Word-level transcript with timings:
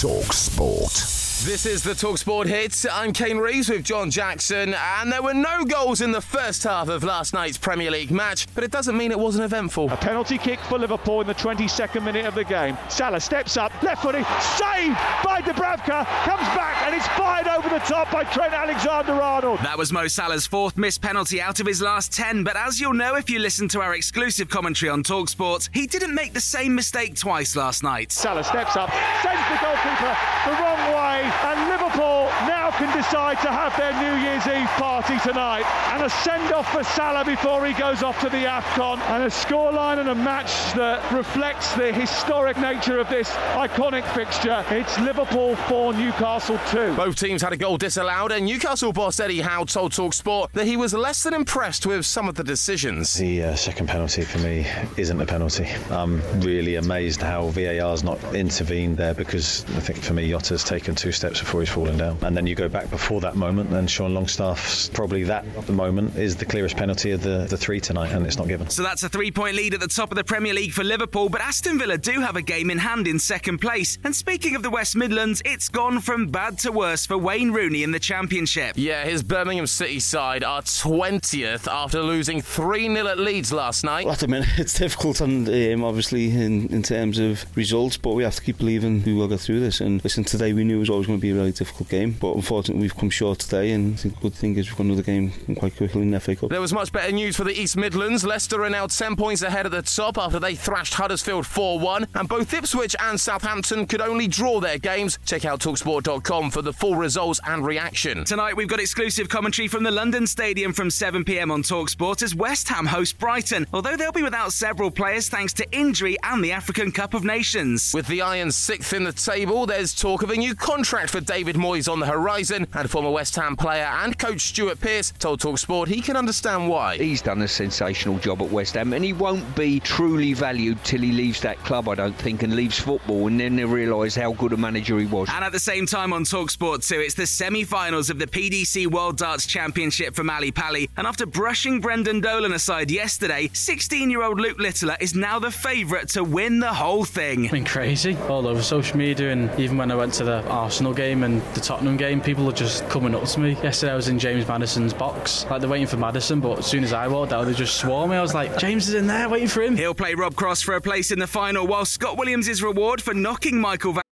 Talk 0.00 0.32
Sport. 0.32 1.17
This 1.44 1.66
is 1.66 1.84
the 1.84 1.92
Talksport 1.92 2.46
hits. 2.46 2.84
I'm 2.84 3.12
Kane 3.12 3.38
Reeves 3.38 3.68
with 3.68 3.84
John 3.84 4.10
Jackson, 4.10 4.74
and 4.74 5.10
there 5.10 5.22
were 5.22 5.32
no 5.32 5.64
goals 5.64 6.00
in 6.00 6.10
the 6.10 6.20
first 6.20 6.64
half 6.64 6.88
of 6.88 7.04
last 7.04 7.32
night's 7.32 7.56
Premier 7.56 7.92
League 7.92 8.10
match, 8.10 8.52
but 8.56 8.64
it 8.64 8.72
doesn't 8.72 8.96
mean 8.96 9.12
it 9.12 9.18
wasn't 9.18 9.44
eventful. 9.44 9.88
A 9.92 9.96
penalty 9.96 10.36
kick 10.36 10.58
for 10.58 10.80
Liverpool 10.80 11.20
in 11.20 11.28
the 11.28 11.34
22nd 11.34 12.02
minute 12.04 12.26
of 12.26 12.34
the 12.34 12.42
game. 12.42 12.76
Salah 12.88 13.20
steps 13.20 13.56
up, 13.56 13.70
left 13.84 14.02
footed, 14.02 14.26
saved 14.40 14.96
by 15.22 15.40
Dubravka, 15.40 16.04
comes 16.24 16.48
back, 16.56 16.82
and 16.84 16.94
it's 16.96 17.06
fired 17.08 17.46
over 17.46 17.68
the 17.68 17.78
top 17.80 18.10
by 18.10 18.24
Trent 18.24 18.52
Alexander-Arnold. 18.52 19.60
That 19.60 19.78
was 19.78 19.92
Mo 19.92 20.08
Salah's 20.08 20.46
fourth 20.46 20.76
missed 20.76 21.00
penalty 21.02 21.40
out 21.40 21.60
of 21.60 21.66
his 21.66 21.80
last 21.80 22.12
10, 22.12 22.42
but 22.42 22.56
as 22.56 22.80
you'll 22.80 22.94
know 22.94 23.14
if 23.14 23.30
you 23.30 23.38
listen 23.38 23.68
to 23.68 23.80
our 23.80 23.94
exclusive 23.94 24.48
commentary 24.48 24.90
on 24.90 25.04
Talksport, 25.04 25.70
he 25.72 25.86
didn't 25.86 26.16
make 26.16 26.32
the 26.34 26.40
same 26.40 26.74
mistake 26.74 27.14
twice 27.14 27.54
last 27.54 27.84
night. 27.84 28.10
Salah 28.10 28.42
steps 28.42 28.76
up, 28.76 28.90
sends 29.22 29.48
the 29.48 29.58
goalkeeper 29.64 30.16
the 30.44 30.52
wrong 30.52 30.94
way, 30.94 31.27
and 31.44 31.68
Liverpool 31.68 32.26
now 32.46 32.70
can 32.72 32.94
decide 32.96 33.40
to 33.40 33.50
have 33.50 33.76
their 33.76 33.92
New 33.92 34.22
Year's 34.22 34.46
Eve 34.46 34.68
party 34.78 35.18
tonight. 35.20 35.64
And 35.92 36.02
a 36.02 36.10
send 36.10 36.52
off 36.52 36.72
for 36.72 36.84
Salah 36.84 37.24
before 37.24 37.66
he 37.66 37.72
goes 37.72 38.02
off 38.02 38.20
to 38.20 38.28
the 38.28 38.44
AFCON. 38.44 38.98
And 39.10 39.24
a 39.24 39.26
scoreline 39.26 39.98
and 39.98 40.08
a 40.08 40.14
match 40.14 40.72
that 40.74 41.10
reflects 41.12 41.74
the 41.74 41.92
historic 41.92 42.56
nature 42.58 42.98
of 42.98 43.08
this 43.08 43.30
iconic 43.54 44.04
fixture. 44.14 44.64
It's 44.70 44.98
Liverpool 45.00 45.56
4, 45.56 45.94
Newcastle 45.94 46.58
2. 46.70 46.94
Both 46.96 47.16
teams 47.16 47.42
had 47.42 47.52
a 47.52 47.56
goal 47.56 47.76
disallowed, 47.76 48.32
and 48.32 48.46
Newcastle 48.46 48.92
boss 48.92 49.20
Eddie 49.20 49.40
Howe 49.40 49.64
told 49.64 49.92
Talksport 49.92 50.52
that 50.52 50.66
he 50.66 50.76
was 50.76 50.94
less 50.94 51.22
than 51.22 51.34
impressed 51.34 51.86
with 51.86 52.06
some 52.06 52.28
of 52.28 52.34
the 52.34 52.44
decisions. 52.44 53.14
The 53.14 53.42
uh, 53.42 53.54
second 53.56 53.88
penalty 53.88 54.22
for 54.22 54.38
me 54.38 54.66
isn't 54.96 55.20
a 55.20 55.26
penalty. 55.26 55.68
I'm 55.90 56.22
really 56.40 56.76
amazed 56.76 57.20
how 57.20 57.48
VAR's 57.48 58.02
not 58.02 58.22
intervened 58.34 58.96
there 58.96 59.14
because 59.14 59.64
I 59.76 59.80
think 59.80 59.98
for 59.98 60.14
me, 60.14 60.30
Jota's 60.30 60.64
taken 60.64 60.94
two 60.94 61.12
steps 61.18 61.40
before 61.40 61.60
he's 61.60 61.68
fallen 61.68 61.98
down. 61.98 62.16
And 62.22 62.36
then 62.36 62.46
you 62.46 62.54
go 62.54 62.68
back 62.68 62.90
before 62.90 63.20
that 63.20 63.36
moment, 63.36 63.70
and 63.72 63.90
Sean 63.90 64.14
Longstaff's 64.14 64.88
probably 64.88 65.24
that 65.24 65.44
moment 65.68 66.16
is 66.16 66.36
the 66.36 66.46
clearest 66.46 66.76
penalty 66.76 67.10
of 67.10 67.22
the, 67.22 67.46
the 67.48 67.56
three 67.56 67.80
tonight, 67.80 68.12
and 68.12 68.26
it's 68.26 68.38
not 68.38 68.48
given. 68.48 68.70
So 68.70 68.82
that's 68.82 69.02
a 69.02 69.08
three 69.08 69.30
point 69.30 69.56
lead 69.56 69.74
at 69.74 69.80
the 69.80 69.88
top 69.88 70.10
of 70.10 70.16
the 70.16 70.24
Premier 70.24 70.54
League 70.54 70.72
for 70.72 70.84
Liverpool, 70.84 71.28
but 71.28 71.40
Aston 71.40 71.78
Villa 71.78 71.98
do 71.98 72.20
have 72.20 72.36
a 72.36 72.42
game 72.42 72.70
in 72.70 72.78
hand 72.78 73.06
in 73.06 73.18
second 73.18 73.58
place. 73.58 73.98
And 74.04 74.14
speaking 74.14 74.54
of 74.56 74.62
the 74.62 74.70
West 74.70 74.96
Midlands, 74.96 75.42
it's 75.44 75.68
gone 75.68 76.00
from 76.00 76.28
bad 76.28 76.58
to 76.60 76.72
worse 76.72 77.04
for 77.04 77.18
Wayne 77.18 77.50
Rooney 77.50 77.82
in 77.82 77.90
the 77.90 77.98
Championship. 77.98 78.74
Yeah, 78.76 79.04
his 79.04 79.22
Birmingham 79.22 79.66
City 79.66 80.00
side 80.00 80.44
are 80.44 80.62
20th 80.62 81.70
after 81.70 82.02
losing 82.02 82.40
3 82.40 82.94
0 82.94 83.06
at 83.06 83.18
Leeds 83.18 83.52
last 83.52 83.84
night. 83.84 84.04
Well, 84.04 84.14
at 84.14 84.20
the 84.20 84.28
minute, 84.28 84.48
it's 84.58 84.78
difficult, 84.78 85.20
and 85.20 85.48
um, 85.48 85.84
obviously 85.84 86.30
in, 86.30 86.68
in 86.68 86.82
terms 86.82 87.18
of 87.18 87.44
results, 87.56 87.96
but 87.96 88.14
we 88.14 88.22
have 88.22 88.36
to 88.36 88.42
keep 88.42 88.58
believing 88.58 89.02
we 89.02 89.14
will 89.14 89.28
get 89.28 89.40
through 89.40 89.60
this. 89.60 89.80
And 89.80 90.02
listen, 90.04 90.24
today 90.24 90.52
we 90.52 90.64
knew 90.64 90.76
it 90.76 90.80
was 90.80 90.90
always 90.90 91.07
going 91.08 91.18
to 91.18 91.22
be 91.22 91.30
a 91.30 91.34
really 91.34 91.52
difficult 91.52 91.88
game, 91.88 92.12
but 92.12 92.36
unfortunately 92.36 92.82
we've 92.82 92.96
come 92.96 93.10
short 93.10 93.40
today. 93.40 93.72
And 93.72 93.98
the 93.98 94.10
good 94.10 94.34
thing 94.34 94.56
is 94.56 94.68
we've 94.68 94.76
got 94.76 94.84
another 94.84 95.02
game 95.02 95.32
quite 95.56 95.76
quickly 95.76 96.02
in 96.02 96.10
the 96.10 96.20
FA 96.20 96.36
Cup. 96.36 96.50
There 96.50 96.60
was 96.60 96.72
much 96.72 96.92
better 96.92 97.10
news 97.10 97.36
for 97.36 97.44
the 97.44 97.58
East 97.58 97.76
Midlands. 97.76 98.24
Leicester 98.24 98.62
are 98.62 98.70
now 98.70 98.86
10 98.86 99.16
points 99.16 99.42
ahead 99.42 99.66
at 99.66 99.72
the 99.72 99.82
top 99.82 100.18
after 100.18 100.38
they 100.38 100.54
thrashed 100.54 100.94
Huddersfield 100.94 101.46
4 101.46 101.80
1. 101.80 102.06
And 102.14 102.28
both 102.28 102.52
Ipswich 102.52 102.94
and 103.00 103.20
Southampton 103.20 103.86
could 103.86 104.00
only 104.00 104.28
draw 104.28 104.60
their 104.60 104.78
games. 104.78 105.18
Check 105.24 105.44
out 105.44 105.60
Talksport.com 105.60 106.50
for 106.50 106.62
the 106.62 106.72
full 106.72 106.94
results 106.94 107.40
and 107.46 107.64
reaction. 107.64 108.24
Tonight 108.24 108.56
we've 108.56 108.68
got 108.68 108.80
exclusive 108.80 109.28
commentary 109.28 109.68
from 109.68 109.82
the 109.82 109.90
London 109.90 110.26
Stadium 110.26 110.72
from 110.72 110.88
7pm 110.88 111.50
on 111.50 111.62
Talksport 111.62 112.22
as 112.22 112.34
West 112.34 112.68
Ham 112.68 112.86
host 112.86 113.18
Brighton, 113.18 113.66
although 113.72 113.96
they'll 113.96 114.12
be 114.12 114.22
without 114.22 114.52
several 114.52 114.90
players 114.90 115.28
thanks 115.28 115.52
to 115.54 115.70
injury 115.72 116.16
and 116.22 116.44
the 116.44 116.52
African 116.52 116.92
Cup 116.92 117.14
of 117.14 117.24
Nations. 117.24 117.92
With 117.94 118.06
the 118.06 118.22
Irons 118.22 118.56
sixth 118.56 118.92
in 118.92 119.04
the 119.04 119.12
table, 119.12 119.66
there's 119.66 119.94
talk 119.94 120.22
of 120.22 120.30
a 120.30 120.36
new 120.36 120.54
contract 120.54 120.97
for 121.06 121.20
David 121.20 121.54
Moyes 121.56 121.90
on 121.90 122.00
the 122.00 122.06
horizon, 122.06 122.66
and 122.74 122.90
former 122.90 123.10
West 123.10 123.36
Ham 123.36 123.56
player 123.56 123.84
and 123.84 124.18
coach 124.18 124.40
Stuart 124.40 124.80
Pearce 124.80 125.12
told 125.18 125.40
Talksport 125.40 125.86
he 125.86 126.00
can 126.00 126.16
understand 126.16 126.68
why. 126.68 126.96
He's 126.96 127.22
done 127.22 127.42
a 127.42 127.48
sensational 127.48 128.18
job 128.18 128.42
at 128.42 128.50
West 128.50 128.74
Ham, 128.74 128.92
and 128.92 129.04
he 129.04 129.12
won't 129.12 129.54
be 129.54 129.78
truly 129.80 130.32
valued 130.32 130.82
till 130.84 131.00
he 131.00 131.12
leaves 131.12 131.40
that 131.42 131.56
club, 131.58 131.88
I 131.88 131.94
don't 131.94 132.16
think, 132.16 132.42
and 132.42 132.56
leaves 132.56 132.78
football, 132.78 133.28
and 133.28 133.38
then 133.38 133.54
they 133.54 133.64
realise 133.64 134.16
how 134.16 134.32
good 134.32 134.52
a 134.52 134.56
manager 134.56 134.98
he 134.98 135.06
was. 135.06 135.28
And 135.32 135.44
at 135.44 135.52
the 135.52 135.60
same 135.60 135.86
time 135.86 136.12
on 136.12 136.24
Talksport 136.24 136.86
2, 136.86 136.98
it's 136.98 137.14
the 137.14 137.26
semi 137.26 137.62
finals 137.62 138.10
of 138.10 138.18
the 138.18 138.26
PDC 138.26 138.88
World 138.88 139.18
Darts 139.18 139.46
Championship 139.46 140.14
from 140.14 140.30
Ali 140.30 140.50
Pali. 140.50 140.90
And 140.96 141.06
after 141.06 141.26
brushing 141.26 141.80
Brendan 141.80 142.20
Dolan 142.20 142.52
aside 142.52 142.90
yesterday, 142.90 143.50
16 143.52 144.10
year 144.10 144.22
old 144.22 144.40
Luke 144.40 144.58
Littler 144.58 144.96
is 145.00 145.14
now 145.14 145.38
the 145.38 145.50
favourite 145.50 146.08
to 146.08 146.24
win 146.24 146.58
the 146.58 146.72
whole 146.72 147.04
thing. 147.04 147.44
It's 147.44 147.52
been 147.52 147.64
crazy 147.64 148.16
all 148.28 148.46
over 148.46 148.62
social 148.62 148.96
media, 148.96 149.30
and 149.30 149.56
even 149.60 149.76
when 149.76 149.92
I 149.92 149.94
went 149.94 150.14
to 150.14 150.24
the 150.24 150.42
Arsenal 150.48 150.87
game 150.92 151.22
and 151.22 151.42
the 151.54 151.60
Tottenham 151.60 151.96
game, 151.96 152.20
people 152.20 152.48
are 152.48 152.52
just 152.52 152.88
coming 152.88 153.14
up 153.14 153.24
to 153.24 153.40
me. 153.40 153.52
Yesterday 153.62 153.92
I 153.92 153.96
was 153.96 154.08
in 154.08 154.18
James 154.18 154.46
Maddison's 154.46 154.94
box, 154.94 155.46
like 155.50 155.60
they're 155.60 155.70
waiting 155.70 155.86
for 155.86 155.96
Madison, 155.96 156.40
but 156.40 156.58
as 156.58 156.66
soon 156.66 156.84
as 156.84 156.92
I 156.92 157.08
walked 157.08 157.32
out, 157.32 157.44
they 157.44 157.54
just 157.54 157.76
swore 157.76 158.08
me. 158.08 158.16
I 158.16 158.22
was 158.22 158.34
like, 158.34 158.58
James 158.58 158.88
is 158.88 158.94
in 158.94 159.06
there 159.06 159.28
waiting 159.28 159.48
for 159.48 159.62
him. 159.62 159.76
He'll 159.76 159.94
play 159.94 160.14
Rob 160.14 160.34
Cross 160.34 160.62
for 160.62 160.74
a 160.74 160.80
place 160.80 161.10
in 161.10 161.18
the 161.18 161.26
final, 161.26 161.66
while 161.66 161.84
Scott 161.84 162.18
Williams' 162.18 162.48
is 162.48 162.62
reward 162.62 163.02
for 163.02 163.14
knocking 163.14 163.60
Michael 163.60 163.94
Van. 163.94 164.02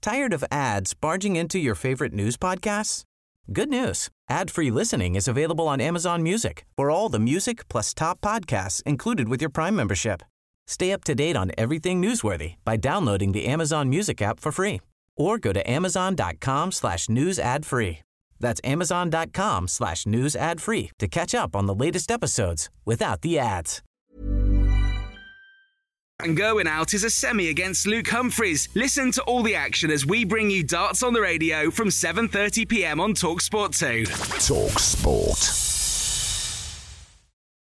Tired 0.00 0.32
of 0.34 0.44
ads 0.50 0.92
barging 0.92 1.36
into 1.36 1.58
your 1.58 1.74
favorite 1.74 2.12
news 2.12 2.36
podcasts? 2.36 3.04
Good 3.52 3.68
news. 3.68 4.08
Ad-free 4.30 4.70
listening 4.70 5.14
is 5.14 5.28
available 5.28 5.68
on 5.68 5.80
Amazon 5.80 6.22
Music 6.22 6.64
for 6.76 6.90
all 6.90 7.08
the 7.08 7.18
music 7.18 7.68
plus 7.68 7.92
top 7.94 8.20
podcasts 8.20 8.82
included 8.84 9.28
with 9.28 9.40
your 9.40 9.50
Prime 9.50 9.76
membership. 9.76 10.22
Stay 10.66 10.92
up 10.92 11.04
to 11.04 11.14
date 11.14 11.36
on 11.36 11.52
everything 11.56 12.02
newsworthy 12.02 12.54
by 12.64 12.76
downloading 12.76 13.32
the 13.32 13.46
Amazon 13.46 13.88
Music 13.88 14.20
app 14.22 14.40
for 14.40 14.52
free 14.52 14.80
or 15.16 15.38
go 15.38 15.52
to 15.52 15.70
amazon.com 15.70 16.72
slash 16.72 17.08
news 17.08 17.38
ad 17.38 17.64
free. 17.64 18.00
That's 18.40 18.60
amazon.com 18.64 19.68
slash 19.68 20.06
news 20.06 20.36
ad 20.36 20.60
free 20.60 20.90
to 20.98 21.08
catch 21.08 21.34
up 21.34 21.54
on 21.54 21.66
the 21.66 21.74
latest 21.74 22.10
episodes 22.10 22.68
without 22.84 23.22
the 23.22 23.38
ads. 23.38 23.82
And 26.20 26.36
going 26.36 26.68
out 26.68 26.94
is 26.94 27.04
a 27.04 27.10
semi 27.10 27.48
against 27.48 27.86
Luke 27.86 28.08
Humphries. 28.08 28.68
Listen 28.74 29.10
to 29.12 29.22
all 29.24 29.42
the 29.42 29.56
action 29.56 29.90
as 29.90 30.06
we 30.06 30.24
bring 30.24 30.48
you 30.48 30.62
darts 30.62 31.02
on 31.02 31.12
the 31.12 31.20
radio 31.20 31.70
from 31.70 31.88
7:30 31.88 32.68
p.m. 32.68 33.00
on 33.00 33.14
Talksport 33.14 33.76
2. 33.76 34.04
Talk 34.06 34.78
Sport. 34.78 35.73